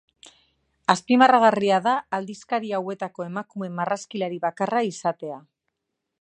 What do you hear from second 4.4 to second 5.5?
bakarra izatea.